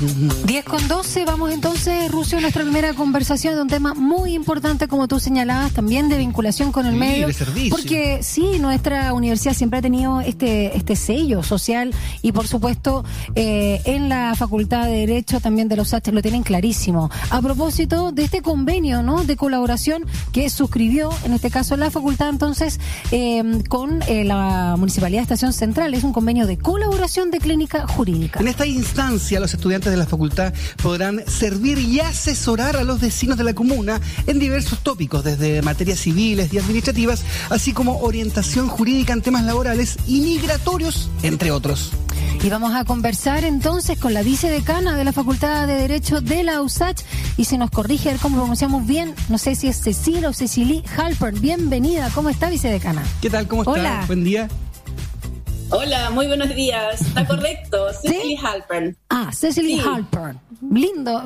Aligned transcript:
10 0.00 0.64
con 0.64 0.88
12, 0.88 1.24
vamos 1.26 1.52
entonces, 1.52 2.10
Rusio, 2.10 2.38
a 2.38 2.40
nuestra 2.40 2.62
primera 2.62 2.94
conversación 2.94 3.54
de 3.54 3.62
un 3.62 3.68
tema 3.68 3.92
muy 3.92 4.34
importante, 4.34 4.88
como 4.88 5.08
tú 5.08 5.20
señalabas, 5.20 5.72
también 5.72 6.08
de 6.08 6.16
vinculación 6.16 6.72
con 6.72 6.86
el 6.86 6.92
Sí, 6.92 6.98
medio. 6.98 7.28
Porque 7.70 8.20
sí, 8.22 8.58
nuestra 8.58 9.12
universidad 9.12 9.52
siempre 9.52 9.80
ha 9.80 9.82
tenido 9.82 10.20
este, 10.22 10.76
este 10.76 10.96
sello 10.96 11.42
social 11.42 11.92
y, 12.22 12.32
por 12.32 12.48
supuesto, 12.48 13.04
eh, 13.34 13.82
en 13.84 14.08
la 14.08 14.34
Facultad 14.36 14.86
de 14.86 15.06
Derecho 15.06 15.40
también 15.40 15.68
de 15.68 15.76
los 15.76 15.92
H 15.92 16.12
lo 16.12 16.22
tienen 16.22 16.42
clarísimo. 16.42 17.10
A 17.28 17.42
propósito 17.42 18.10
de 18.10 18.24
este 18.24 18.40
convenio 18.40 19.02
¿no? 19.02 19.24
de 19.24 19.36
colaboración 19.36 20.06
que 20.32 20.48
suscribió, 20.48 21.10
en 21.24 21.34
este 21.34 21.50
caso, 21.50 21.76
la 21.76 21.90
facultad, 21.90 22.30
entonces, 22.30 22.80
eh, 23.10 23.62
con 23.68 24.02
eh, 24.08 24.24
la 24.24 24.76
Municipalidad 24.78 25.20
de 25.20 25.24
Estación 25.24 25.52
Central. 25.52 25.92
Es 25.92 26.04
un 26.04 26.12
convenio 26.12 26.46
de 26.46 26.56
colaboración 26.56 27.30
de 27.30 27.38
clínica 27.38 27.86
jurídica. 27.86 28.40
En 28.40 28.48
esta 28.48 28.66
instancia, 28.66 29.40
los 29.40 29.52
estudiantes 29.52 29.89
de 29.90 29.96
la 29.96 30.06
facultad 30.06 30.54
podrán 30.82 31.22
servir 31.26 31.78
y 31.78 32.00
asesorar 32.00 32.76
a 32.76 32.84
los 32.84 33.00
vecinos 33.00 33.36
de 33.36 33.44
la 33.44 33.54
comuna 33.54 34.00
en 34.26 34.38
diversos 34.38 34.80
tópicos, 34.80 35.24
desde 35.24 35.62
materias 35.62 35.98
civiles 35.98 36.52
y 36.52 36.58
administrativas, 36.58 37.22
así 37.50 37.72
como 37.72 38.00
orientación 38.00 38.68
jurídica 38.68 39.12
en 39.12 39.22
temas 39.22 39.44
laborales 39.44 39.98
y 40.06 40.20
migratorios, 40.20 41.10
entre 41.22 41.50
otros. 41.50 41.92
Y 42.42 42.48
vamos 42.48 42.74
a 42.74 42.84
conversar 42.84 43.44
entonces 43.44 43.98
con 43.98 44.14
la 44.14 44.22
vicedecana 44.22 44.96
de 44.96 45.04
la 45.04 45.12
Facultad 45.12 45.66
de 45.66 45.74
Derecho 45.74 46.22
de 46.22 46.42
la 46.42 46.62
USACH 46.62 47.02
y 47.36 47.44
si 47.44 47.58
nos 47.58 47.70
corrige 47.70 48.08
a 48.08 48.12
ver 48.12 48.20
cómo 48.20 48.38
pronunciamos 48.38 48.86
bien, 48.86 49.14
no 49.28 49.36
sé 49.36 49.54
si 49.54 49.68
es 49.68 49.82
Cecilia 49.82 50.30
o 50.30 50.32
Cecily 50.32 50.82
Halpern. 50.96 51.38
Bienvenida, 51.40 52.10
¿cómo 52.14 52.30
está 52.30 52.48
vicedecana? 52.48 53.02
¿Qué 53.20 53.28
tal? 53.28 53.46
¿Cómo 53.46 53.62
está? 53.62 53.72
Hola. 53.72 54.04
Buen 54.06 54.24
día. 54.24 54.48
Hola, 55.72 56.10
muy 56.10 56.26
buenos 56.26 56.52
días. 56.54 57.00
Está 57.00 57.26
correcto. 57.26 57.86
Cecily 58.02 58.36
Halpern. 58.36 58.96
Ah, 59.08 59.30
Cecily 59.32 59.74
Sí. 59.74 59.82
Halpern. 59.86 60.40
Lindo, 60.70 61.22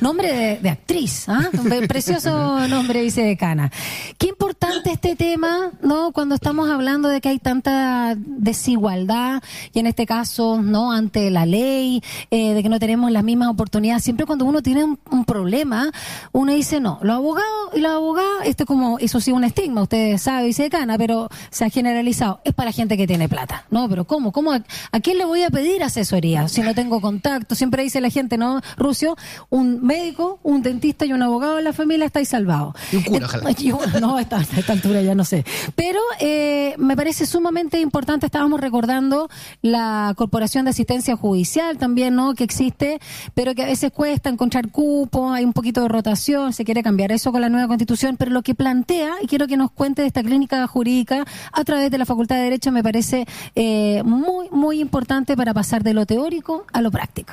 nombre 0.00 0.32
de, 0.32 0.56
de 0.58 0.70
actriz, 0.70 1.28
¿ah? 1.28 1.50
Un 1.52 1.68
precioso 1.88 2.66
nombre 2.68 3.02
vicedecana. 3.02 3.70
Qué 4.16 4.28
importante 4.28 4.90
este 4.90 5.14
tema, 5.14 5.72
¿no? 5.82 6.10
Cuando 6.12 6.34
estamos 6.34 6.70
hablando 6.70 7.08
de 7.10 7.20
que 7.20 7.28
hay 7.28 7.38
tanta 7.38 8.14
desigualdad 8.16 9.42
y 9.74 9.78
en 9.80 9.86
este 9.86 10.06
caso, 10.06 10.62
¿no? 10.62 10.90
Ante 10.90 11.30
la 11.30 11.44
ley, 11.44 12.02
eh, 12.30 12.54
de 12.54 12.62
que 12.62 12.70
no 12.70 12.78
tenemos 12.78 13.10
las 13.10 13.22
mismas 13.24 13.50
oportunidades. 13.50 14.04
Siempre 14.04 14.24
cuando 14.24 14.46
uno 14.46 14.62
tiene 14.62 14.84
un, 14.84 14.98
un 15.10 15.24
problema, 15.26 15.90
uno 16.32 16.52
dice, 16.52 16.80
no, 16.80 16.98
los 17.02 17.16
abogados 17.16 17.70
y 17.74 17.80
las 17.80 17.92
abogadas, 17.92 18.46
esto 18.46 18.64
como, 18.64 18.98
eso 19.00 19.20
sí, 19.20 19.32
un 19.32 19.44
estigma, 19.44 19.82
usted 19.82 20.16
sabe, 20.16 20.46
vicedecana, 20.46 20.96
pero 20.96 21.28
se 21.50 21.66
ha 21.66 21.68
generalizado. 21.68 22.40
Es 22.44 22.54
para 22.54 22.72
gente 22.72 22.96
que 22.96 23.06
tiene 23.06 23.28
plata, 23.28 23.66
¿no? 23.72 23.88
Pero 23.88 24.04
¿cómo? 24.04 24.30
¿Cómo? 24.30 24.52
¿A, 24.52 24.62
a 24.92 25.00
quién 25.00 25.18
le 25.18 25.24
voy 25.24 25.42
a 25.42 25.50
pedir 25.50 25.82
asesoría 25.82 26.46
si 26.48 26.60
no 26.60 26.74
tengo 26.74 27.00
contacto? 27.00 27.56
Siempre 27.56 27.82
dice 27.82 28.00
la 28.00 28.10
gente, 28.10 28.38
¿no? 28.38 28.60
Rucio, 28.76 29.16
un 29.50 29.84
médico, 29.84 30.38
un 30.44 30.62
dentista 30.62 31.04
y 31.04 31.12
un 31.12 31.22
abogado 31.22 31.58
en 31.58 31.64
la 31.64 31.72
familia 31.72 32.06
estáis 32.06 32.28
salvados. 32.28 32.74
Y 32.92 32.96
un 32.96 33.02
cura, 33.02 33.26
ojalá. 33.26 33.50
Y 33.62 33.72
no, 34.00 34.16
a 34.16 34.20
esta, 34.20 34.38
a 34.38 34.42
esta 34.42 34.72
altura 34.72 35.02
ya 35.02 35.14
no 35.14 35.24
sé. 35.24 35.44
Pero 35.76 36.00
eh, 36.20 36.74
me 36.78 36.96
parece 36.96 37.26
sumamente 37.26 37.80
importante, 37.80 38.26
estábamos 38.26 38.60
recordando 38.60 39.28
la 39.62 40.12
Corporación 40.16 40.64
de 40.64 40.70
Asistencia 40.70 41.16
Judicial 41.16 41.78
también, 41.78 42.14
¿no? 42.16 42.34
Que 42.34 42.44
existe, 42.44 43.00
pero 43.34 43.54
que 43.54 43.62
a 43.62 43.66
veces 43.66 43.92
cuesta 43.92 44.30
encontrar 44.30 44.70
cupo, 44.70 45.30
hay 45.30 45.44
un 45.44 45.52
poquito 45.52 45.82
de 45.82 45.88
rotación, 45.88 46.52
se 46.52 46.64
quiere 46.64 46.82
cambiar 46.82 47.12
eso 47.12 47.30
con 47.32 47.40
la 47.40 47.48
nueva 47.48 47.68
constitución, 47.68 48.16
pero 48.16 48.30
lo 48.30 48.42
que 48.42 48.54
plantea, 48.54 49.12
y 49.22 49.26
quiero 49.26 49.46
que 49.46 49.56
nos 49.56 49.70
cuente 49.70 50.02
de 50.02 50.08
esta 50.08 50.22
clínica 50.22 50.66
jurídica 50.66 51.24
a 51.52 51.64
través 51.64 51.90
de 51.90 51.98
la 51.98 52.04
Facultad 52.04 52.36
de 52.36 52.42
Derecho, 52.42 52.72
me 52.72 52.82
parece 52.82 53.26
eh, 53.54 53.61
muy, 54.04 54.48
muy 54.50 54.80
importante 54.80 55.36
para 55.36 55.54
pasar 55.54 55.82
de 55.82 55.94
lo 55.94 56.06
teórico 56.06 56.66
a 56.72 56.80
lo 56.80 56.90
práctico. 56.90 57.32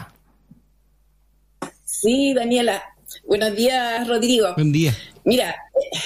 Sí, 1.83 2.33
Daniela. 2.33 2.81
Buenos 3.27 3.55
días, 3.55 4.07
Rodrigo. 4.07 4.53
Buen 4.55 4.71
día. 4.71 4.95
Mira, 5.23 5.55
eh, 5.75 5.97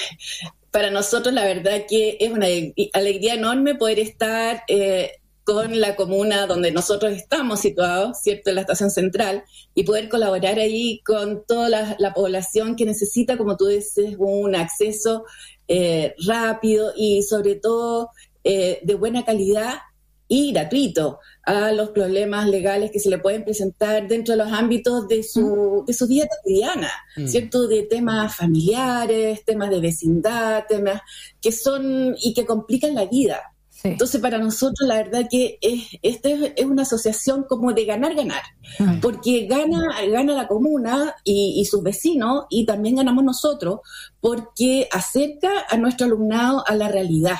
para 0.70 0.90
nosotros 0.90 1.32
la 1.32 1.44
verdad 1.44 1.84
que 1.88 2.16
es 2.20 2.32
una 2.32 2.46
alegría 2.92 3.34
enorme 3.34 3.74
poder 3.74 3.98
estar 4.00 4.64
eh, 4.66 5.12
con 5.44 5.78
la 5.78 5.94
comuna 5.94 6.46
donde 6.46 6.72
nosotros 6.72 7.12
estamos 7.12 7.60
situados, 7.60 8.18
¿cierto? 8.22 8.50
En 8.50 8.56
la 8.56 8.62
estación 8.62 8.90
central, 8.90 9.44
y 9.74 9.84
poder 9.84 10.08
colaborar 10.08 10.58
ahí 10.58 11.00
con 11.04 11.44
toda 11.46 11.68
la, 11.68 11.96
la 11.98 12.14
población 12.14 12.76
que 12.76 12.86
necesita, 12.86 13.36
como 13.36 13.56
tú 13.56 13.66
dices, 13.66 14.16
un 14.18 14.56
acceso 14.56 15.24
eh, 15.68 16.14
rápido 16.26 16.92
y 16.96 17.22
sobre 17.22 17.54
todo 17.54 18.10
eh, 18.42 18.80
de 18.82 18.94
buena 18.94 19.24
calidad 19.24 19.78
y 20.28 20.52
gratuito 20.52 21.18
a 21.44 21.72
los 21.72 21.90
problemas 21.90 22.48
legales 22.48 22.90
que 22.90 22.98
se 22.98 23.10
le 23.10 23.18
pueden 23.18 23.44
presentar 23.44 24.08
dentro 24.08 24.32
de 24.36 24.42
los 24.44 24.52
ámbitos 24.52 25.06
de 25.08 25.22
su, 25.22 25.84
de 25.86 25.92
su 25.92 26.06
vida 26.06 26.26
cotidiana, 26.28 26.90
Mm. 27.16 27.26
¿cierto? 27.26 27.68
De 27.68 27.82
temas 27.82 28.34
familiares, 28.34 29.44
temas 29.44 29.70
de 29.70 29.80
vecindad, 29.80 30.64
temas 30.68 31.00
que 31.40 31.52
son 31.52 32.14
y 32.20 32.32
que 32.34 32.44
complican 32.46 32.94
la 32.94 33.04
vida. 33.06 33.40
Sí. 33.68 33.88
Entonces, 33.88 34.20
para 34.20 34.38
nosotros, 34.38 34.88
la 34.88 34.96
verdad 34.96 35.26
que 35.30 35.58
es, 35.60 35.82
esta 36.00 36.30
es, 36.30 36.52
es 36.56 36.64
una 36.64 36.82
asociación 36.82 37.44
como 37.48 37.72
de 37.74 37.84
ganar-ganar, 37.84 38.42
Mm. 38.78 39.00
porque 39.00 39.46
gana, 39.46 39.88
gana 40.10 40.32
la 40.32 40.48
comuna 40.48 41.14
y, 41.22 41.60
y 41.60 41.64
sus 41.66 41.82
vecinos, 41.82 42.46
y 42.48 42.64
también 42.64 42.96
ganamos 42.96 43.22
nosotros, 43.24 43.80
porque 44.20 44.88
acerca 44.90 45.50
a 45.68 45.76
nuestro 45.76 46.06
alumnado 46.06 46.64
a 46.66 46.74
la 46.74 46.88
realidad 46.88 47.36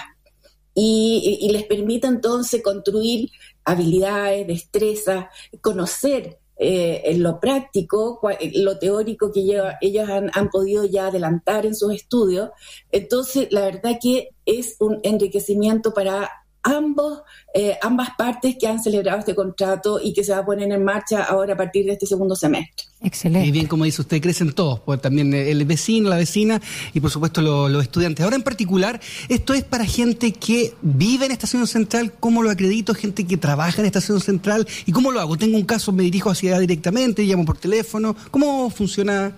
y, 0.74 1.38
y- 1.42 1.48
les 1.52 1.64
permite 1.64 2.06
entonces 2.06 2.62
construir 2.62 3.30
habilidades, 3.64 4.46
destrezas, 4.46 5.26
conocer 5.60 6.38
eh, 6.56 7.02
en 7.06 7.22
lo 7.22 7.40
práctico, 7.40 8.20
cua- 8.20 8.38
lo 8.54 8.78
teórico 8.78 9.32
que 9.32 9.42
lleva- 9.44 9.76
ellos 9.80 10.08
han, 10.08 10.30
han 10.34 10.48
podido 10.50 10.84
ya 10.84 11.06
adelantar 11.08 11.66
en 11.66 11.74
sus 11.74 11.92
estudios. 11.92 12.50
Entonces, 12.92 13.48
la 13.50 13.62
verdad 13.62 13.98
que 14.00 14.30
es 14.46 14.76
un 14.80 15.00
enriquecimiento 15.02 15.92
para 15.94 16.30
ambos, 16.64 17.20
eh, 17.54 17.76
ambas 17.82 18.08
partes 18.16 18.56
que 18.58 18.66
han 18.66 18.82
celebrado 18.82 19.18
este 19.18 19.34
contrato 19.34 20.00
y 20.02 20.12
que 20.14 20.24
se 20.24 20.32
va 20.32 20.38
a 20.38 20.44
poner 20.46 20.72
en 20.72 20.82
marcha 20.82 21.22
ahora 21.22 21.54
a 21.54 21.56
partir 21.56 21.84
de 21.86 21.92
este 21.92 22.06
segundo 22.06 22.34
semestre. 22.34 22.86
Excelente. 23.02 23.46
Y 23.46 23.50
bien, 23.50 23.66
como 23.66 23.84
dice 23.84 24.00
usted, 24.00 24.20
crecen 24.22 24.52
todos, 24.54 24.80
pues 24.80 25.00
también 25.02 25.34
el 25.34 25.62
vecino, 25.66 26.08
la 26.08 26.16
vecina 26.16 26.60
y 26.94 27.00
por 27.00 27.10
supuesto 27.10 27.42
lo- 27.42 27.68
los 27.68 27.82
estudiantes. 27.82 28.24
Ahora 28.24 28.36
en 28.36 28.42
particular, 28.42 28.98
esto 29.28 29.52
es 29.52 29.62
para 29.62 29.84
gente 29.84 30.32
que 30.32 30.74
vive 30.80 31.26
en 31.26 31.32
Estación 31.32 31.66
Central, 31.66 32.12
¿cómo 32.18 32.42
lo 32.42 32.50
acredito? 32.50 32.94
Gente 32.94 33.26
que 33.26 33.36
trabaja 33.36 33.80
en 33.82 33.86
Estación 33.86 34.20
Central, 34.22 34.66
¿y 34.86 34.92
cómo 34.92 35.12
lo 35.12 35.20
hago? 35.20 35.36
Tengo 35.36 35.56
un 35.58 35.64
caso, 35.66 35.92
me 35.92 36.02
dirijo 36.02 36.30
hacia 36.30 36.52
allá 36.52 36.60
directamente, 36.60 37.22
llamo 37.24 37.44
por 37.44 37.58
teléfono, 37.58 38.16
¿cómo 38.30 38.70
funciona? 38.70 39.36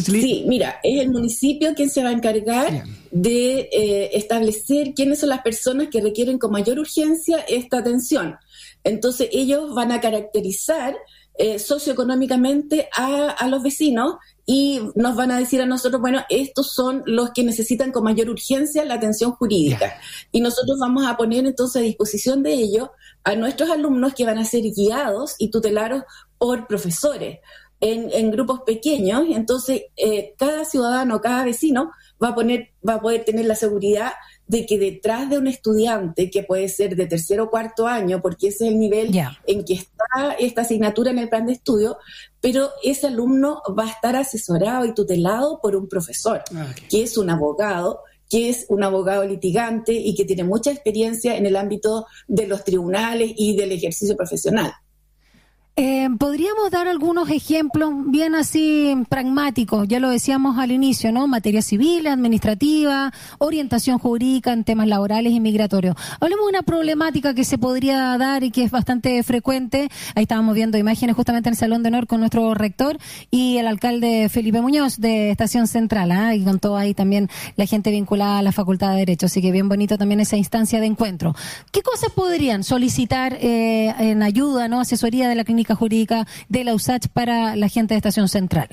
Sí, 0.00 0.44
mira, 0.46 0.80
es 0.82 1.00
el 1.00 1.10
municipio 1.10 1.74
quien 1.74 1.90
se 1.90 2.02
va 2.02 2.10
a 2.10 2.12
encargar 2.12 2.70
Bien. 2.70 2.84
de 3.10 3.68
eh, 3.72 4.10
establecer 4.14 4.94
quiénes 4.94 5.20
son 5.20 5.30
las 5.30 5.42
personas 5.42 5.88
que 5.88 6.00
requieren 6.00 6.38
con 6.38 6.52
mayor 6.52 6.78
urgencia 6.78 7.38
esta 7.48 7.78
atención. 7.78 8.36
Entonces, 8.84 9.28
ellos 9.32 9.74
van 9.74 9.92
a 9.92 10.00
caracterizar 10.00 10.96
eh, 11.40 11.58
socioeconómicamente 11.58 12.88
a, 12.96 13.30
a 13.30 13.48
los 13.48 13.62
vecinos 13.62 14.16
y 14.44 14.80
nos 14.94 15.14
van 15.14 15.30
a 15.30 15.38
decir 15.38 15.60
a 15.60 15.66
nosotros, 15.66 16.00
bueno, 16.00 16.24
estos 16.30 16.72
son 16.72 17.02
los 17.06 17.30
que 17.30 17.44
necesitan 17.44 17.92
con 17.92 18.02
mayor 18.02 18.30
urgencia 18.30 18.84
la 18.84 18.94
atención 18.94 19.32
jurídica. 19.32 20.00
Y 20.32 20.40
nosotros 20.40 20.78
vamos 20.80 21.06
a 21.06 21.16
poner 21.16 21.46
entonces 21.46 21.82
a 21.82 21.84
disposición 21.84 22.42
de 22.42 22.54
ellos 22.54 22.88
a 23.24 23.34
nuestros 23.34 23.70
alumnos 23.70 24.14
que 24.14 24.24
van 24.24 24.38
a 24.38 24.44
ser 24.44 24.62
guiados 24.62 25.34
y 25.38 25.50
tutelados 25.50 26.02
por 26.38 26.66
profesores 26.66 27.40
en, 27.80 28.10
en 28.12 28.30
grupos 28.30 28.60
pequeños. 28.66 29.24
Entonces, 29.30 29.82
eh, 29.96 30.34
cada 30.38 30.64
ciudadano, 30.64 31.20
cada 31.20 31.44
vecino 31.44 31.90
va 32.22 32.28
a, 32.28 32.34
poner, 32.34 32.70
va 32.86 32.94
a 32.94 33.00
poder 33.00 33.24
tener 33.24 33.46
la 33.46 33.54
seguridad 33.54 34.12
de 34.46 34.64
que 34.64 34.78
detrás 34.78 35.28
de 35.28 35.38
un 35.38 35.46
estudiante, 35.46 36.30
que 36.30 36.42
puede 36.42 36.68
ser 36.68 36.96
de 36.96 37.06
tercero 37.06 37.44
o 37.44 37.50
cuarto 37.50 37.86
año, 37.86 38.20
porque 38.22 38.48
ese 38.48 38.66
es 38.66 38.72
el 38.72 38.78
nivel 38.78 39.10
en 39.46 39.64
que 39.64 39.74
está 39.74 40.32
esta 40.38 40.62
asignatura 40.62 41.10
en 41.10 41.18
el 41.18 41.28
plan 41.28 41.46
de 41.46 41.52
estudio, 41.52 41.98
pero 42.40 42.70
ese 42.82 43.08
alumno 43.08 43.62
va 43.78 43.84
a 43.84 43.90
estar 43.90 44.16
asesorado 44.16 44.86
y 44.86 44.94
tutelado 44.94 45.60
por 45.60 45.76
un 45.76 45.88
profesor, 45.88 46.42
Ah, 46.54 46.74
que 46.88 47.02
es 47.02 47.18
un 47.18 47.30
abogado 47.30 48.00
que 48.30 48.50
es 48.50 48.66
un 48.68 48.84
abogado 48.84 49.24
litigante 49.24 49.92
y 49.92 50.14
que 50.14 50.26
tiene 50.26 50.44
mucha 50.44 50.70
experiencia 50.70 51.36
en 51.36 51.46
el 51.46 51.56
ámbito 51.56 52.06
de 52.26 52.46
los 52.46 52.62
tribunales 52.62 53.32
y 53.34 53.56
del 53.56 53.72
ejercicio 53.72 54.16
profesional. 54.16 54.72
Eh, 55.80 56.08
Podríamos 56.18 56.72
dar 56.72 56.88
algunos 56.88 57.30
ejemplos 57.30 57.92
bien 58.06 58.34
así 58.34 58.96
pragmáticos, 59.08 59.86
ya 59.86 60.00
lo 60.00 60.10
decíamos 60.10 60.58
al 60.58 60.72
inicio, 60.72 61.12
¿no? 61.12 61.28
Materia 61.28 61.62
civil, 61.62 62.08
administrativa, 62.08 63.12
orientación 63.38 63.98
jurídica 63.98 64.52
en 64.52 64.64
temas 64.64 64.88
laborales 64.88 65.32
y 65.32 65.38
migratorios. 65.38 65.94
Hablemos 66.18 66.46
de 66.46 66.50
una 66.50 66.62
problemática 66.62 67.34
que 67.34 67.44
se 67.44 67.58
podría 67.58 68.18
dar 68.18 68.42
y 68.42 68.50
que 68.50 68.64
es 68.64 68.72
bastante 68.72 69.22
frecuente. 69.22 69.88
Ahí 70.16 70.22
estábamos 70.22 70.56
viendo 70.56 70.78
imágenes 70.78 71.14
justamente 71.14 71.48
en 71.48 71.52
el 71.52 71.58
Salón 71.58 71.84
de 71.84 71.88
Honor 71.90 72.08
con 72.08 72.18
nuestro 72.18 72.54
rector 72.54 72.98
y 73.30 73.58
el 73.58 73.68
alcalde 73.68 74.28
Felipe 74.28 74.60
Muñoz 74.60 74.98
de 74.98 75.30
Estación 75.30 75.68
Central, 75.68 76.10
¿ah? 76.10 76.34
y 76.34 76.42
con 76.42 76.58
todo 76.58 76.76
ahí 76.76 76.94
también 76.94 77.28
la 77.54 77.66
gente 77.66 77.92
vinculada 77.92 78.38
a 78.38 78.42
la 78.42 78.50
Facultad 78.50 78.90
de 78.92 78.98
Derecho. 78.98 79.26
Así 79.26 79.40
que 79.40 79.52
bien 79.52 79.68
bonito 79.68 79.98
también 79.98 80.18
esa 80.18 80.36
instancia 80.36 80.80
de 80.80 80.86
encuentro. 80.86 81.36
¿Qué 81.70 81.82
cosas 81.82 82.10
podrían 82.10 82.64
solicitar 82.64 83.34
eh, 83.40 83.94
en 84.00 84.22
ayuda, 84.22 84.66
no 84.66 84.80
asesoría 84.80 85.28
de 85.28 85.34
la 85.36 85.44
clínica 85.44 85.67
jurídica 85.74 86.26
de 86.48 86.64
la 86.64 86.74
USACH 86.74 87.08
para 87.08 87.56
la 87.56 87.68
gente 87.68 87.94
de 87.94 87.98
Estación 87.98 88.28
Central? 88.28 88.68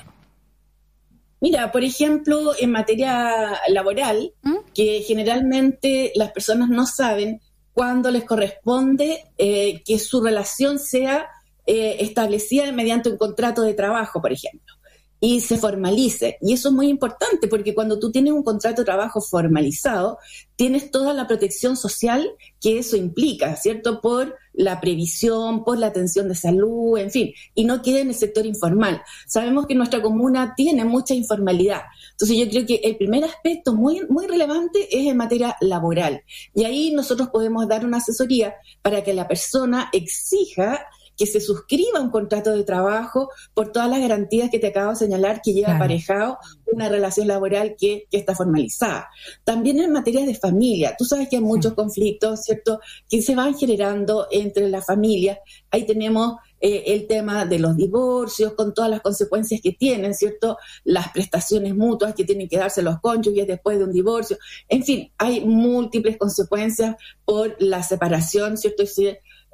Mira, 1.41 1.71
por 1.71 1.83
ejemplo, 1.83 2.53
en 2.59 2.71
materia 2.71 3.59
laboral, 3.67 4.33
¿Mm? 4.41 4.55
que 4.73 5.03
generalmente 5.05 6.11
las 6.15 6.31
personas 6.31 6.69
no 6.69 6.85
saben 6.85 7.41
cuándo 7.73 8.09
les 8.09 8.23
corresponde 8.23 9.25
eh, 9.37 9.83
que 9.83 9.99
su 9.99 10.21
relación 10.21 10.79
sea 10.79 11.27
eh, 11.67 11.97
establecida 11.99 12.71
mediante 12.71 13.09
un 13.09 13.17
contrato 13.17 13.61
de 13.61 13.73
trabajo, 13.73 14.21
por 14.21 14.31
ejemplo 14.31 14.74
y 15.19 15.41
se 15.41 15.57
formalice. 15.57 16.37
Y 16.41 16.53
eso 16.53 16.69
es 16.69 16.75
muy 16.75 16.87
importante 16.87 17.47
porque 17.47 17.73
cuando 17.73 17.99
tú 17.99 18.11
tienes 18.11 18.33
un 18.33 18.43
contrato 18.43 18.81
de 18.81 18.85
trabajo 18.85 19.21
formalizado, 19.21 20.17
tienes 20.55 20.91
toda 20.91 21.13
la 21.13 21.27
protección 21.27 21.75
social 21.77 22.31
que 22.61 22.79
eso 22.79 22.95
implica, 22.95 23.55
¿cierto? 23.55 24.01
Por 24.01 24.35
la 24.53 24.79
previsión, 24.79 25.63
por 25.63 25.77
la 25.77 25.87
atención 25.87 26.29
de 26.29 26.35
salud, 26.35 26.97
en 26.97 27.11
fin, 27.11 27.33
y 27.53 27.65
no 27.65 27.81
queda 27.81 27.99
en 27.99 28.09
el 28.09 28.15
sector 28.15 28.45
informal. 28.45 29.01
Sabemos 29.27 29.67
que 29.67 29.75
nuestra 29.75 30.01
comuna 30.01 30.53
tiene 30.55 30.85
mucha 30.85 31.13
informalidad. 31.13 31.81
Entonces 32.11 32.37
yo 32.37 32.49
creo 32.49 32.65
que 32.65 32.81
el 32.83 32.97
primer 32.97 33.23
aspecto 33.23 33.73
muy, 33.73 34.05
muy 34.07 34.27
relevante 34.27 34.87
es 34.91 35.07
en 35.07 35.17
materia 35.17 35.57
laboral. 35.59 36.23
Y 36.53 36.63
ahí 36.63 36.91
nosotros 36.93 37.29
podemos 37.29 37.67
dar 37.67 37.85
una 37.85 37.97
asesoría 37.97 38.55
para 38.81 39.03
que 39.03 39.13
la 39.13 39.27
persona 39.27 39.89
exija 39.91 40.85
que 41.17 41.25
se 41.25 41.39
suscriba 41.39 42.01
un 42.01 42.09
contrato 42.09 42.51
de 42.51 42.63
trabajo 42.63 43.29
por 43.53 43.71
todas 43.71 43.89
las 43.89 43.99
garantías 43.99 44.49
que 44.49 44.59
te 44.59 44.67
acabo 44.67 44.91
de 44.91 44.97
señalar 44.97 45.41
que 45.41 45.53
lleva 45.53 45.75
aparejado 45.75 46.37
una 46.71 46.89
relación 46.89 47.27
laboral 47.27 47.75
que, 47.77 48.07
está 48.11 48.33
formalizada. 48.33 49.09
También 49.43 49.79
en 49.79 49.91
materia 49.91 50.25
de 50.25 50.35
familia, 50.35 50.95
tú 50.97 51.05
sabes 51.05 51.27
que 51.27 51.35
hay 51.35 51.41
muchos 51.41 51.73
conflictos, 51.73 52.43
¿cierto?, 52.43 52.79
que 53.09 53.21
se 53.21 53.35
van 53.35 53.55
generando 53.57 54.27
entre 54.31 54.69
las 54.69 54.85
familias. 54.85 55.39
Ahí 55.69 55.85
tenemos 55.85 56.35
eh, 56.61 56.93
el 56.93 57.07
tema 57.07 57.45
de 57.45 57.59
los 57.59 57.75
divorcios, 57.75 58.53
con 58.53 58.73
todas 58.73 58.89
las 58.89 59.01
consecuencias 59.01 59.61
que 59.61 59.73
tienen, 59.73 60.13
¿cierto? 60.13 60.57
Las 60.83 61.09
prestaciones 61.09 61.75
mutuas 61.75 62.15
que 62.15 62.23
tienen 62.23 62.47
que 62.47 62.57
darse 62.57 62.81
los 62.81 62.99
cónyuges 63.01 63.45
después 63.45 63.77
de 63.77 63.83
un 63.83 63.91
divorcio. 63.91 64.37
En 64.69 64.83
fin, 64.83 65.11
hay 65.17 65.41
múltiples 65.41 66.17
consecuencias 66.17 66.95
por 67.25 67.55
la 67.59 67.83
separación, 67.83 68.57
¿cierto? 68.57 68.83
Y 68.83 68.87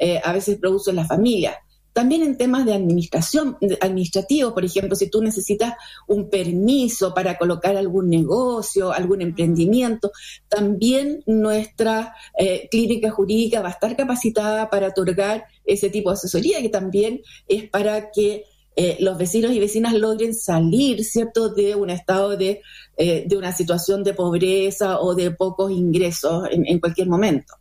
eh, 0.02 0.20
a 0.24 0.34
veces 0.34 0.58
produce 0.58 0.90
en 0.90 0.96
la 0.96 1.06
familia. 1.06 1.56
También 1.94 2.24
en 2.24 2.36
temas 2.36 2.66
de 2.66 2.74
administración, 2.74 3.56
administrativo, 3.82 4.52
por 4.52 4.66
ejemplo, 4.66 4.96
si 4.96 5.12
tú 5.12 5.22
necesitas 5.22 5.76
un 6.08 6.28
permiso 6.28 7.14
para 7.14 7.38
colocar 7.38 7.78
algún 7.78 8.10
negocio, 8.10 8.92
algún 8.92 9.22
emprendimiento, 9.22 10.12
también 10.48 11.22
nuestra 11.28 12.16
eh, 12.36 12.68
clínica 12.72 13.12
jurídica 13.12 13.62
va 13.62 13.68
a 13.68 13.74
estar 13.74 13.96
capacitada 13.96 14.72
para 14.72 14.88
otorgar 14.88 15.46
ese 15.66 15.92
tipo 15.92 16.10
de 16.10 16.16
asesoría, 16.16 16.62
que 16.64 16.70
también 16.70 17.22
es 17.48 17.70
para 17.70 18.10
que 18.10 18.46
eh, 18.76 18.98
los 19.02 19.20
vecinos 19.20 19.52
y 19.52 19.60
vecinas 19.60 19.94
logren 19.94 20.34
salir, 20.34 21.04
¿cierto?, 21.04 21.50
de 21.50 21.76
un 21.76 21.92
estado 21.92 22.38
de, 22.38 22.62
de 22.98 23.38
una 23.38 23.52
situación 23.52 24.04
de 24.04 24.16
pobreza 24.16 25.00
o 25.00 25.14
de 25.14 25.30
pocos 25.30 25.70
ingresos 25.72 26.48
en 26.52 26.80
cualquier 26.80 27.08
momento. 27.08 27.61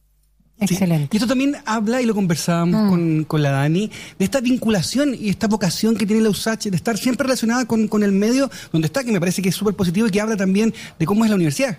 Excelente. 0.60 1.08
Y 1.12 1.16
esto 1.16 1.26
también 1.26 1.56
habla, 1.64 2.02
y 2.02 2.06
lo 2.06 2.14
conversábamos 2.14 2.82
mm. 2.82 2.88
con, 2.88 3.24
con, 3.24 3.42
la 3.42 3.50
Dani, 3.50 3.90
de 4.18 4.24
esta 4.24 4.40
vinculación 4.40 5.16
y 5.18 5.30
esta 5.30 5.48
vocación 5.48 5.96
que 5.96 6.06
tiene 6.06 6.22
la 6.22 6.30
USACH 6.30 6.66
de 6.66 6.76
estar 6.76 6.98
siempre 6.98 7.24
relacionada 7.24 7.64
con, 7.64 7.88
con 7.88 8.02
el 8.02 8.12
medio 8.12 8.50
donde 8.72 8.86
está, 8.86 9.02
que 9.02 9.12
me 9.12 9.20
parece 9.20 9.42
que 9.42 9.48
es 9.48 9.54
súper 9.54 9.74
positivo 9.74 10.06
y 10.06 10.10
que 10.10 10.20
habla 10.20 10.36
también 10.36 10.74
de 10.98 11.06
cómo 11.06 11.24
es 11.24 11.30
la 11.30 11.36
universidad. 11.36 11.78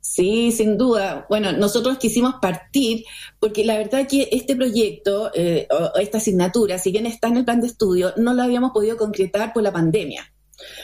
Sí, 0.00 0.52
sin 0.52 0.76
duda. 0.76 1.26
Bueno, 1.28 1.52
nosotros 1.52 1.98
quisimos 1.98 2.34
partir 2.42 3.04
porque 3.38 3.64
la 3.64 3.76
verdad 3.76 4.06
que 4.08 4.28
este 4.32 4.56
proyecto, 4.56 5.30
eh, 5.34 5.68
o 5.70 5.98
esta 5.98 6.18
asignatura, 6.18 6.78
si 6.78 6.90
bien 6.90 7.06
está 7.06 7.28
en 7.28 7.36
el 7.36 7.44
plan 7.44 7.60
de 7.60 7.68
estudio, 7.68 8.12
no 8.16 8.34
lo 8.34 8.42
habíamos 8.42 8.72
podido 8.72 8.96
concretar 8.96 9.52
por 9.52 9.62
la 9.62 9.72
pandemia. 9.72 10.32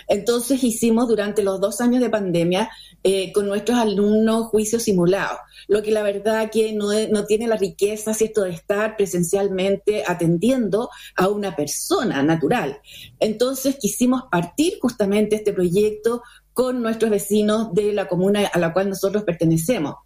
Entonces 0.08 0.62
hicimos 0.62 1.08
durante 1.08 1.42
los 1.42 1.60
dos 1.60 1.80
años 1.80 2.00
de 2.00 2.10
pandemia 2.10 2.70
eh, 3.02 3.32
con 3.32 3.46
nuestros 3.46 3.78
alumnos 3.78 4.46
juicios 4.46 4.82
simulados, 4.84 5.38
lo 5.68 5.82
que 5.82 5.90
la 5.90 6.02
verdad 6.02 6.50
que 6.50 6.72
no, 6.72 6.88
no 7.10 7.24
tiene 7.26 7.46
la 7.46 7.56
riqueza, 7.56 8.14
¿cierto?, 8.14 8.42
de 8.42 8.50
estar 8.50 8.96
presencialmente 8.96 10.04
atendiendo 10.06 10.90
a 11.16 11.28
una 11.28 11.54
persona 11.54 12.22
natural. 12.22 12.78
Entonces 13.20 13.76
quisimos 13.76 14.22
partir 14.30 14.78
justamente 14.80 15.36
este 15.36 15.52
proyecto 15.52 16.22
con 16.54 16.80
nuestros 16.82 17.10
vecinos 17.10 17.74
de 17.74 17.92
la 17.92 18.06
comuna 18.06 18.46
a 18.46 18.58
la 18.58 18.72
cual 18.72 18.88
nosotros 18.88 19.24
pertenecemos 19.24 19.96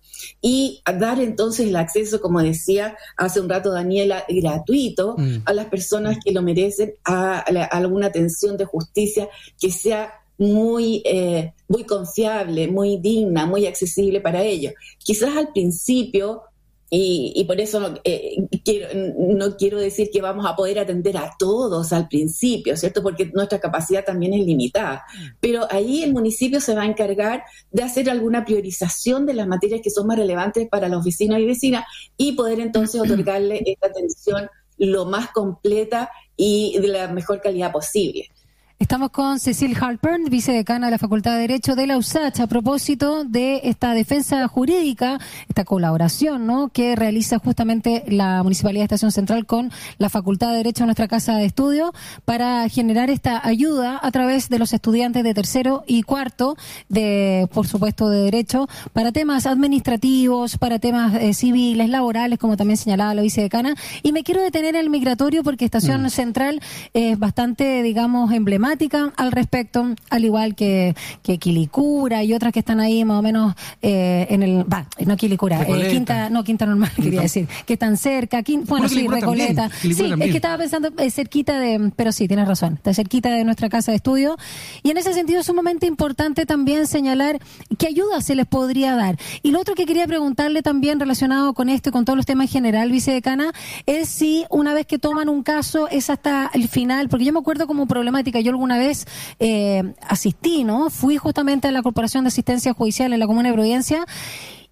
y 0.40 0.82
dar 0.98 1.20
entonces 1.20 1.68
el 1.68 1.76
acceso, 1.76 2.20
como 2.20 2.42
decía 2.42 2.96
hace 3.16 3.40
un 3.40 3.48
rato 3.48 3.70
Daniela, 3.70 4.24
gratuito 4.28 5.14
mm. 5.16 5.42
a 5.44 5.52
las 5.52 5.66
personas 5.66 6.18
que 6.24 6.32
lo 6.32 6.42
merecen 6.42 6.94
a, 7.04 7.38
alguna 7.70 8.06
atención 8.06 8.56
de 8.56 8.64
justicia 8.64 9.28
que 9.60 9.70
sea 9.70 10.12
muy, 10.38 11.02
eh, 11.04 11.52
muy 11.68 11.84
confiable, 11.84 12.68
muy 12.68 12.96
digna, 12.96 13.44
muy 13.44 13.66
accesible 13.66 14.20
para 14.20 14.42
ellos. 14.42 14.72
Quizás 14.98 15.36
al 15.36 15.52
principio 15.52 16.42
y, 16.90 17.44
por 17.44 17.60
eso 17.60 17.94
eh, 18.04 18.36
quiero, 18.64 18.88
no 19.18 19.56
quiero 19.56 19.78
decir 19.78 20.08
que 20.10 20.22
vamos 20.22 20.46
a 20.46 20.56
poder 20.56 20.78
atender 20.78 21.18
a 21.18 21.34
todos 21.38 21.92
al 21.92 22.08
principio, 22.08 22.76
¿cierto? 22.78 23.02
Porque 23.02 23.26
nuestra 23.26 23.60
capacidad 23.60 24.04
también 24.04 24.32
es 24.32 24.46
limitada. 24.46 25.04
Pero 25.38 25.66
ahí 25.70 26.02
el 26.02 26.14
municipio 26.14 26.60
se 26.60 26.74
va 26.74 26.82
a 26.82 26.86
encargar 26.86 27.42
de 27.70 27.82
hacer 27.82 28.08
alguna 28.08 28.46
priorización 28.46 29.26
de 29.26 29.34
las 29.34 29.46
materias 29.46 29.82
que 29.82 29.90
son 29.90 30.06
más 30.06 30.16
relevantes 30.16 30.66
para 30.68 30.88
los 30.88 31.04
vecinos 31.04 31.38
y 31.40 31.44
vecinas 31.44 31.84
y 32.16 32.32
poder 32.32 32.60
entonces 32.60 33.00
otorgarle 33.00 33.62
esta 33.66 33.88
atención 33.88 34.48
lo 34.78 35.04
más 35.04 35.30
completa 35.30 36.10
y 36.36 36.78
de 36.78 36.88
la 36.88 37.08
mejor 37.08 37.42
calidad 37.42 37.70
posible. 37.70 38.30
Estamos 38.80 39.10
con 39.10 39.40
Cecil 39.40 39.76
Halpern, 39.78 40.26
vicedecana 40.26 40.86
de 40.86 40.92
la 40.92 40.98
Facultad 40.98 41.32
de 41.32 41.40
Derecho 41.40 41.74
de 41.74 41.88
la 41.88 41.98
USACH, 41.98 42.38
a 42.38 42.46
propósito 42.46 43.24
de 43.24 43.62
esta 43.64 43.92
defensa 43.92 44.46
jurídica, 44.46 45.18
esta 45.48 45.64
colaboración 45.64 46.46
¿no? 46.46 46.68
que 46.68 46.94
realiza 46.94 47.40
justamente 47.40 48.04
la 48.06 48.40
Municipalidad 48.44 48.82
de 48.82 48.84
Estación 48.84 49.10
Central 49.10 49.46
con 49.46 49.72
la 49.98 50.08
Facultad 50.08 50.52
de 50.52 50.58
Derecho 50.58 50.84
de 50.84 50.86
nuestra 50.86 51.08
Casa 51.08 51.34
de 51.34 51.46
Estudio 51.46 51.92
para 52.24 52.68
generar 52.68 53.10
esta 53.10 53.44
ayuda 53.44 53.98
a 54.00 54.12
través 54.12 54.48
de 54.48 54.60
los 54.60 54.72
estudiantes 54.72 55.24
de 55.24 55.34
tercero 55.34 55.82
y 55.88 56.04
cuarto, 56.04 56.56
de 56.88 57.48
por 57.52 57.66
supuesto 57.66 58.08
de 58.08 58.22
Derecho, 58.22 58.68
para 58.92 59.10
temas 59.10 59.46
administrativos, 59.46 60.56
para 60.56 60.78
temas 60.78 61.14
eh, 61.16 61.34
civiles, 61.34 61.88
laborales, 61.88 62.38
como 62.38 62.56
también 62.56 62.76
señalaba 62.76 63.12
la 63.12 63.22
vicedecana. 63.22 63.74
Y 64.04 64.12
me 64.12 64.22
quiero 64.22 64.40
detener 64.40 64.76
en 64.76 64.82
el 64.82 64.90
migratorio 64.90 65.42
porque 65.42 65.64
Estación 65.64 66.04
mm. 66.04 66.10
Central 66.10 66.62
es 66.94 67.18
bastante, 67.18 67.82
digamos, 67.82 68.30
emblemática 68.30 68.67
al 69.16 69.32
respecto, 69.32 69.94
al 70.10 70.24
igual 70.24 70.54
que, 70.54 70.94
que 71.22 71.38
Quilicura 71.38 72.22
y 72.22 72.34
otras 72.34 72.52
que 72.52 72.60
están 72.60 72.80
ahí 72.80 73.04
más 73.04 73.18
o 73.18 73.22
menos 73.22 73.54
eh, 73.82 74.26
en 74.30 74.42
el. 74.42 74.70
Va, 74.70 74.86
no 75.04 75.16
Quilicura, 75.16 75.62
eh, 75.62 75.88
Quinta, 75.90 76.30
no, 76.30 76.44
Quinta 76.44 76.66
Normal, 76.66 76.90
quería 76.96 77.22
decir, 77.22 77.48
que 77.66 77.74
están 77.74 77.96
cerca. 77.96 78.42
bueno, 78.66 78.88
sí, 78.88 79.06
Recoleta. 79.06 79.70
Sí, 79.80 79.90
es 79.90 80.30
que 80.30 80.36
estaba 80.36 80.58
pensando 80.58 80.90
eh, 80.98 81.10
cerquita 81.10 81.58
de. 81.58 81.92
Pero 81.94 82.12
sí, 82.12 82.28
tienes 82.28 82.46
razón, 82.46 82.74
está 82.74 82.94
cerquita 82.94 83.30
de 83.30 83.44
nuestra 83.44 83.68
casa 83.68 83.92
de 83.92 83.96
estudio. 83.96 84.36
Y 84.82 84.90
en 84.90 84.98
ese 84.98 85.12
sentido 85.14 85.40
es 85.40 85.46
sumamente 85.46 85.86
importante 85.86 86.46
también 86.46 86.86
señalar 86.86 87.38
qué 87.78 87.86
ayuda 87.86 88.20
se 88.20 88.34
les 88.34 88.46
podría 88.46 88.94
dar. 88.94 89.16
Y 89.42 89.50
lo 89.50 89.60
otro 89.60 89.74
que 89.74 89.86
quería 89.86 90.06
preguntarle 90.06 90.62
también 90.62 91.00
relacionado 91.00 91.54
con 91.54 91.68
esto 91.68 91.90
y 91.90 91.92
con 91.92 92.04
todos 92.04 92.16
los 92.16 92.26
temas 92.26 92.46
en 92.46 92.52
general, 92.52 92.90
vicedecana, 92.90 93.52
es 93.86 94.08
si 94.08 94.44
una 94.50 94.74
vez 94.74 94.86
que 94.86 94.98
toman 94.98 95.28
un 95.28 95.42
caso 95.42 95.88
es 95.88 96.10
hasta 96.10 96.50
el 96.54 96.68
final, 96.68 97.08
porque 97.08 97.24
yo 97.24 97.32
me 97.32 97.38
acuerdo 97.38 97.66
como 97.66 97.86
problemática, 97.86 98.40
yo 98.40 98.52
alguna 98.58 98.76
vez 98.76 99.06
eh, 99.38 99.94
asistí, 100.08 100.64
¿no? 100.64 100.90
Fui 100.90 101.16
justamente 101.16 101.68
a 101.68 101.72
la 101.72 101.82
Corporación 101.82 102.24
de 102.24 102.28
Asistencia 102.28 102.74
Judicial 102.74 103.12
en 103.12 103.20
la 103.20 103.26
Comuna 103.28 103.50
de 103.50 103.54
Providencia 103.54 104.04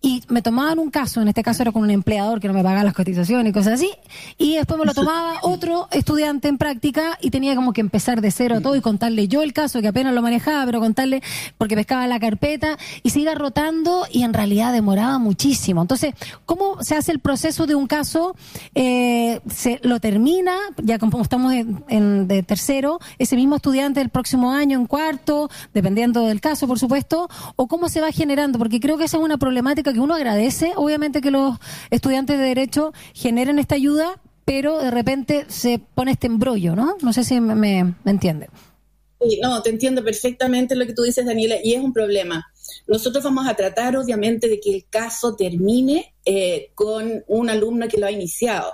y 0.00 0.23
me 0.29 0.43
tomaban 0.43 0.79
un 0.79 0.91
caso, 0.91 1.21
en 1.21 1.29
este 1.29 1.43
caso 1.43 1.62
era 1.62 1.73
con 1.73 1.83
un 1.83 1.91
empleador 1.91 2.41
que 2.41 2.49
no 2.49 2.55
me 2.55 2.62
pagaba 2.62 2.85
las 2.85 2.95
cotizaciones 2.95 3.50
y 3.50 3.53
cosas 3.53 3.75
así, 3.75 3.91
y 4.38 4.57
después 4.57 4.79
me 4.79 4.87
lo 4.87 4.95
tomaba 4.95 5.38
otro 5.43 5.88
estudiante 5.91 6.49
en 6.49 6.59
práctica 6.59 7.19
y 7.21 7.31
tenía 7.31 7.55
como 7.55 7.73
que 7.73 7.81
empezar 7.81 8.21
de 8.21 8.31
cero 8.31 8.61
todo 8.61 8.76
y 8.76 8.81
contarle 8.81 9.29
yo 9.29 9.43
el 9.43 9.53
caso, 9.53 9.81
que 9.81 9.88
apenas 9.88 10.15
lo 10.15 10.23
manejaba, 10.23 10.65
pero 10.67 10.81
contarle 10.81 11.23
porque 11.59 11.75
pescaba 11.75 12.07
la 12.07 12.21
carpeta 12.21 12.79
y 13.03 13.11
se 13.11 13.21
iba 13.21 13.35
rotando 13.35 14.07
y 14.11 14.23
en 14.23 14.35
realidad 14.35 14.73
demoraba 14.73 15.19
muchísimo. 15.19 15.83
Entonces, 15.83 16.15
¿cómo 16.45 16.83
se 16.83 16.95
hace 16.95 17.12
el 17.12 17.19
proceso 17.19 17.67
de 17.67 17.75
un 17.75 17.87
caso? 17.87 18.37
Eh, 18.75 19.41
se 19.49 19.81
lo 19.83 20.00
termina, 20.00 20.57
ya 20.83 20.99
como 20.99 21.21
estamos 21.23 21.53
en, 21.88 22.29
de 22.29 22.43
tercero, 22.43 22.99
ese 23.19 23.37
mismo 23.37 23.57
estudiante 23.57 24.00
el 24.00 24.11
próximo 24.11 24.53
año 24.53 24.79
en 24.79 24.87
cuarto, 24.87 25.50
dependiendo 25.75 26.26
del 26.26 26.41
caso, 26.41 26.67
por 26.67 26.79
supuesto, 26.79 27.29
o 27.57 27.67
cómo 27.67 27.88
se 27.88 28.00
va 28.00 28.12
generando, 28.12 28.59
porque 28.59 28.81
creo 28.81 28.99
que 28.99 29.05
esa 29.05 29.17
es 29.17 29.23
una 29.23 29.38
problemática 29.38 29.86
que 29.93 30.00
uno 30.00 30.14
agradece, 30.14 30.73
obviamente, 30.76 31.21
que 31.21 31.31
los 31.31 31.59
estudiantes 31.90 32.38
de 32.38 32.45
Derecho 32.45 32.93
generen 33.14 33.59
esta 33.59 33.75
ayuda, 33.75 34.21
pero 34.45 34.78
de 34.78 34.90
repente 34.90 35.45
se 35.49 35.78
pone 35.78 36.12
este 36.12 36.26
embrollo, 36.26 36.76
¿no? 36.76 36.97
No 37.02 37.12
sé 37.12 37.25
si 37.25 37.40
me, 37.40 37.95
entiende. 38.05 38.49
Sí, 39.21 39.40
no, 39.43 39.62
te 39.62 39.71
entiendo 39.71 40.05
perfectamente 40.05 40.76
lo 40.76 40.87
que 40.87 40.93
tú 40.93 41.02
dices, 41.02 41.25
Daniela, 41.26 41.57
y 41.62 41.75
es 41.75 41.83
un 41.83 41.93
problema. 41.93 42.47
Nosotros 42.87 43.25
vamos 43.25 43.49
a 43.49 43.55
tratar, 43.55 43.97
obviamente, 43.97 44.49
de 44.49 44.61
que 44.61 44.75
el 44.75 44.87
caso 44.88 45.35
termine 45.35 46.14
eh, 46.25 46.71
con 46.75 47.25
un 47.26 47.50
alumno 47.50 47.88
que 47.88 47.99
lo 47.99 48.07
ha 48.07 48.11
iniciado. 48.11 48.73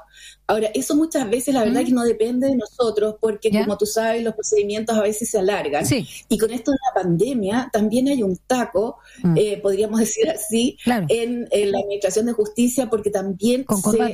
Ahora, 0.52 0.68
eso 0.74 0.94
muchas 0.94 1.30
veces 1.30 1.54
la 1.54 1.64
verdad 1.64 1.82
que 1.82 1.92
no 1.92 2.02
depende 2.02 2.48
de 2.48 2.56
nosotros, 2.56 3.16
porque 3.18 3.50
como 3.50 3.78
tú 3.78 3.86
sabes, 3.86 4.22
los 4.22 4.34
procedimientos 4.34 4.94
a 4.94 5.00
veces 5.00 5.30
se 5.30 5.38
alargan. 5.38 5.82
Y 6.28 6.36
con 6.36 6.50
esto 6.50 6.72
de 6.72 6.78
la 6.88 7.02
pandemia, 7.02 7.70
también 7.72 8.08
hay 8.08 8.22
un 8.22 8.36
taco, 8.46 8.98
mm. 9.22 9.34
eh, 9.38 9.60
podríamos 9.62 10.00
decir 10.00 10.28
así, 10.28 10.76
en, 10.84 11.48
la 11.50 11.78
Administración 11.78 12.26
de 12.26 12.34
Justicia, 12.34 12.90
porque 12.90 13.08
también 13.08 13.64
con 13.64 13.80
se, 13.80 14.12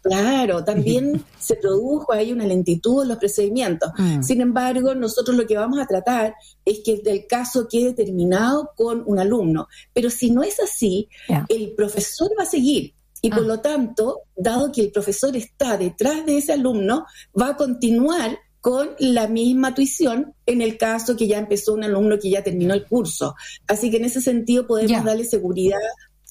Claro, 0.00 0.62
también 0.62 1.24
se 1.40 1.56
produjo 1.56 2.12
ahí 2.12 2.32
una 2.32 2.46
lentitud 2.46 3.02
en 3.02 3.08
los 3.08 3.18
procedimientos. 3.18 3.90
Mm. 3.98 4.22
Sin 4.22 4.40
embargo, 4.40 4.94
nosotros 4.94 5.36
lo 5.36 5.44
que 5.44 5.56
vamos 5.56 5.80
a 5.80 5.86
tratar 5.86 6.36
es 6.64 6.82
que 6.84 7.02
el 7.04 7.26
caso 7.26 7.66
quede 7.68 7.94
terminado 7.94 8.70
con 8.76 9.02
un 9.04 9.18
alumno. 9.18 9.66
Pero 9.92 10.08
si 10.08 10.30
no 10.30 10.44
es 10.44 10.60
así, 10.60 11.08
el 11.48 11.72
profesor 11.72 12.30
va 12.38 12.44
a 12.44 12.46
seguir. 12.46 12.94
Y 13.26 13.30
por 13.30 13.42
ah. 13.42 13.46
lo 13.48 13.60
tanto, 13.60 14.20
dado 14.36 14.70
que 14.70 14.82
el 14.82 14.92
profesor 14.92 15.36
está 15.36 15.76
detrás 15.76 16.24
de 16.24 16.38
ese 16.38 16.52
alumno, 16.52 17.06
va 17.38 17.48
a 17.48 17.56
continuar 17.56 18.38
con 18.60 18.90
la 19.00 19.26
misma 19.26 19.74
tuición 19.74 20.32
en 20.46 20.62
el 20.62 20.78
caso 20.78 21.16
que 21.16 21.26
ya 21.26 21.38
empezó 21.38 21.74
un 21.74 21.82
alumno 21.82 22.20
que 22.20 22.30
ya 22.30 22.44
terminó 22.44 22.72
el 22.72 22.84
curso. 22.84 23.34
Así 23.66 23.90
que 23.90 23.96
en 23.96 24.04
ese 24.04 24.20
sentido 24.20 24.68
podemos 24.68 25.04
darle 25.04 25.24
seguridad 25.24 25.80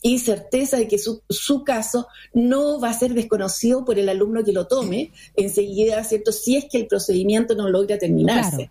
y 0.01 0.19
certeza 0.19 0.77
de 0.77 0.87
que 0.87 0.97
su, 0.97 1.21
su, 1.29 1.65
caso 1.65 2.07
no 2.33 2.79
va 2.79 2.91
a 2.91 2.97
ser 2.97 3.13
desconocido 3.13 3.83
por 3.83 3.99
el 3.99 4.07
alumno 4.07 4.45
que 4.45 4.53
lo 4.53 4.67
tome 4.67 5.11
enseguida, 5.35 6.01
¿cierto? 6.05 6.31
Si 6.31 6.55
es 6.55 6.65
que 6.71 6.77
el 6.77 6.87
procedimiento 6.87 7.55
no 7.55 7.69
logra 7.69 7.97
terminarse. 7.97 8.69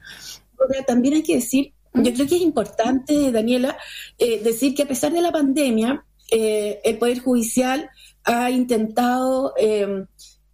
también 0.87 1.15
hay 1.15 1.23
que 1.23 1.37
decir, 1.37 1.75
yo 1.93 2.15
creo 2.15 2.27
que 2.27 2.37
es 2.37 2.43
importante, 2.43 3.31
Daniela, 3.33 3.77
eh, 4.19 4.43
decir 4.43 4.75
que 4.75 4.85
a 4.85 4.89
pesar 4.89 5.13
de 5.13 5.21
la 5.21 5.31
pandemia, 5.31 6.07
eh, 6.31 6.81
el 6.85 6.99
Poder 6.99 7.21
Judicial 7.21 7.91
ha 8.25 8.51
intentado... 8.51 9.55
Eh, 9.59 10.07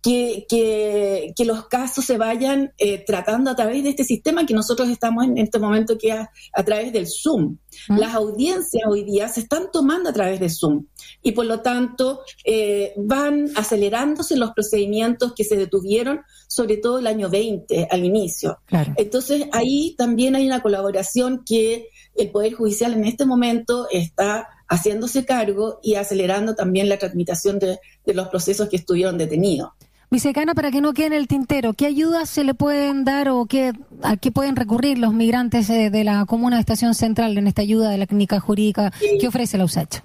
que, 0.02 0.46
que, 1.36 1.44
los 1.44 1.66
casos 1.66 2.04
se 2.04 2.16
vayan 2.16 2.72
eh, 2.78 3.04
tratando 3.04 3.50
a 3.50 3.56
través 3.56 3.82
de 3.82 3.90
este 3.90 4.04
sistema 4.04 4.46
que 4.46 4.54
nosotros 4.54 4.88
estamos 4.88 5.24
en 5.24 5.36
este 5.38 5.58
momento 5.58 5.98
que 5.98 6.12
a, 6.12 6.30
a 6.52 6.62
través 6.64 6.92
del 6.92 7.06
Zoom. 7.06 7.58
Las 7.88 8.14
audiencias 8.14 8.82
hoy 8.88 9.04
día 9.04 9.28
se 9.28 9.40
están 9.40 9.70
tomando 9.72 10.10
a 10.10 10.12
través 10.12 10.40
de 10.40 10.48
Zoom 10.48 10.86
y 11.22 11.32
por 11.32 11.46
lo 11.46 11.60
tanto 11.60 12.20
eh, 12.44 12.94
van 12.96 13.50
acelerándose 13.56 14.36
los 14.36 14.52
procedimientos 14.52 15.34
que 15.34 15.44
se 15.44 15.56
detuvieron, 15.56 16.20
sobre 16.48 16.78
todo 16.78 16.98
el 16.98 17.06
año 17.06 17.28
20 17.28 17.88
al 17.90 18.04
inicio. 18.04 18.58
Entonces 18.96 19.46
ahí 19.52 19.94
también 19.96 20.34
hay 20.34 20.46
una 20.46 20.62
colaboración 20.62 21.42
que 21.44 21.88
el 22.16 22.30
Poder 22.30 22.54
Judicial 22.54 22.94
en 22.94 23.04
este 23.04 23.24
momento 23.24 23.86
está 23.90 24.48
haciéndose 24.70 25.26
cargo 25.26 25.80
y 25.82 25.96
acelerando 25.96 26.54
también 26.54 26.88
la 26.88 26.96
de, 26.96 27.78
de 28.06 28.14
los 28.14 28.28
procesos 28.28 28.68
que 28.68 28.76
estuvieron 28.76 29.18
detenidos. 29.18 29.70
Vicecana, 30.10 30.54
para 30.54 30.70
que 30.70 30.80
no 30.80 30.92
quede 30.92 31.06
en 31.06 31.12
el 31.12 31.28
tintero, 31.28 31.72
¿qué 31.72 31.86
ayudas 31.86 32.28
se 32.30 32.42
le 32.42 32.54
pueden 32.54 33.04
dar 33.04 33.28
o 33.28 33.46
qué, 33.46 33.72
a 34.02 34.16
qué 34.16 34.32
pueden 34.32 34.56
recurrir 34.56 34.98
los 34.98 35.12
migrantes 35.12 35.68
eh, 35.70 35.90
de 35.90 36.04
la 36.04 36.24
comuna 36.24 36.56
de 36.56 36.60
Estación 36.60 36.94
Central 36.94 37.36
en 37.36 37.46
esta 37.46 37.62
ayuda 37.62 37.90
de 37.90 37.98
la 37.98 38.06
clínica 38.06 38.40
jurídica 38.40 38.92
que 39.20 39.28
ofrece 39.28 39.58
la 39.58 39.64
USACH? 39.64 39.98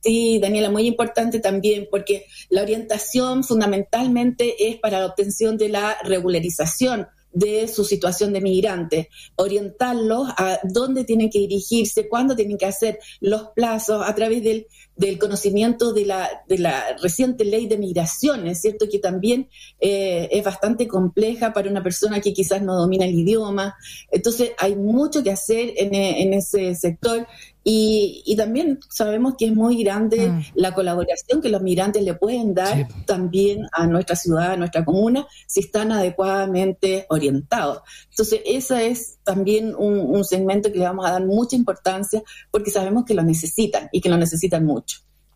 Sí, 0.00 0.38
Daniela, 0.40 0.70
muy 0.70 0.86
importante 0.86 1.40
también, 1.40 1.88
porque 1.90 2.26
la 2.50 2.62
orientación 2.62 3.42
fundamentalmente 3.42 4.68
es 4.68 4.76
para 4.76 5.00
la 5.00 5.06
obtención 5.06 5.56
de 5.56 5.68
la 5.68 5.96
regularización 6.04 7.08
de 7.32 7.68
su 7.68 7.84
situación 7.84 8.32
de 8.32 8.40
migrante, 8.40 9.10
orientarlos 9.36 10.28
a 10.36 10.58
dónde 10.64 11.04
tienen 11.04 11.30
que 11.30 11.40
dirigirse, 11.40 12.08
cuándo 12.08 12.34
tienen 12.34 12.58
que 12.58 12.66
hacer 12.66 12.98
los 13.20 13.48
plazos 13.54 14.02
a 14.06 14.14
través 14.14 14.42
del, 14.42 14.66
del 14.98 15.18
conocimiento 15.18 15.92
de 15.92 16.04
la, 16.04 16.28
de 16.48 16.58
la 16.58 16.96
reciente 17.00 17.44
ley 17.44 17.66
de 17.66 17.78
migraciones, 17.78 18.60
¿cierto? 18.60 18.86
Que 18.90 18.98
también 18.98 19.48
eh, 19.80 20.28
es 20.30 20.44
bastante 20.44 20.88
compleja 20.88 21.52
para 21.52 21.70
una 21.70 21.82
persona 21.82 22.20
que 22.20 22.32
quizás 22.32 22.60
no 22.60 22.74
domina 22.74 23.06
el 23.06 23.14
idioma. 23.14 23.76
Entonces, 24.10 24.50
hay 24.58 24.74
mucho 24.74 25.22
que 25.22 25.30
hacer 25.30 25.72
en, 25.76 25.94
en 25.94 26.34
ese 26.34 26.74
sector 26.74 27.26
y, 27.70 28.34
también 28.36 28.80
sabemos 28.88 29.34
que 29.36 29.44
es 29.44 29.54
muy 29.54 29.82
grande 29.82 30.30
mm. 30.30 30.42
la 30.54 30.72
colaboración 30.72 31.42
que 31.42 31.50
los 31.50 31.60
migrantes 31.60 32.02
le 32.02 32.14
pueden 32.14 32.54
dar 32.54 32.88
también 33.04 33.66
a 33.72 33.86
nuestra 33.86 34.16
ciudad, 34.16 34.52
a 34.52 34.56
nuestra 34.56 34.86
comuna, 34.86 35.26
si 35.46 35.60
están 35.60 35.92
adecuadamente 35.92 37.04
orientados. 37.10 37.82
Entonces, 38.08 38.40
ese 38.46 38.88
es 38.88 39.18
también 39.22 39.74
un 39.76 40.24
segmento 40.24 40.72
que 40.72 40.78
le 40.78 40.86
vamos 40.86 41.06
a 41.06 41.12
dar 41.12 41.26
mucha 41.26 41.56
importancia 41.56 42.22
porque 42.50 42.70
sabemos 42.70 43.04
que 43.04 43.12
lo 43.12 43.22
necesitan 43.22 43.90
y 43.92 44.00
que 44.00 44.08
lo 44.08 44.16
necesitan 44.16 44.64
mucho. 44.64 44.87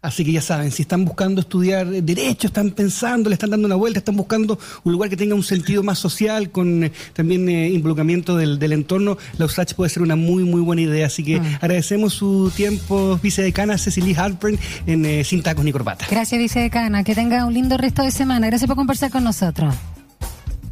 Así 0.03 0.25
que 0.25 0.33
ya 0.33 0.43
saben, 0.43 0.73
si 0.73 0.83
están 0.83 1.05
buscando 1.05 1.41
estudiar 1.41 1.87
derecho, 1.87 2.49
están 2.49 2.73
pensando, 2.73 3.31
le 3.31 3.35
están 3.35 3.51
dando 3.51 3.67
una 3.67 3.77
vuelta, 3.77 4.01
están 4.01 4.17
buscando 4.17 4.59
un 4.83 4.93
lugar 4.93 5.09
que 5.09 5.17
tenga 5.17 5.37
un 5.37 5.45
sentido 5.45 5.85
más 5.85 6.01
social, 6.01 6.51
con 6.51 6.83
eh, 6.83 6.93
también 7.13 7.49
eh, 7.49 7.69
involucramiento 7.69 8.37
del, 8.37 8.73
entorno, 8.73 9.17
la 9.39 9.45
USACH 9.45 9.75
puede 9.75 9.91
ser 9.91 10.03
una 10.03 10.17
muy, 10.17 10.43
muy 10.43 10.61
buena 10.61 10.83
idea. 10.83 11.07
Así 11.07 11.23
que 11.23 11.39
mm. 11.39 11.59
agradecemos 11.61 12.15
su 12.15 12.51
tiempo, 12.55 13.21
vicedecana 13.23 13.79
Cecilia 13.79 14.25
Halpern, 14.25 14.59
en 14.89 15.07
eh, 15.07 15.23
Sin 15.23 15.41
Tacos 15.41 15.65
ni 15.65 15.71
Corbata. 15.71 16.05
Gracias, 16.11 16.37
vicedecana. 16.37 17.05
Que 17.05 17.15
tenga 17.15 17.47
un 17.47 17.55
lindo 17.55 17.77
resto 17.77 18.03
de 18.03 18.11
semana. 18.11 18.49
Gracias 18.49 18.67
por 18.67 18.77
conversar 18.77 19.13
con 19.13 19.23
nosotros. 19.23 19.73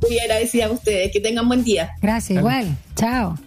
Muy 0.03 0.19
agradecida 0.19 0.67
a 0.67 0.71
ustedes. 0.73 1.13
Que 1.13 1.21
tengan 1.21 1.47
buen 1.47 1.63
día. 1.63 1.93
Gracias, 2.03 2.37
igual. 2.37 2.77
Chao. 2.97 3.39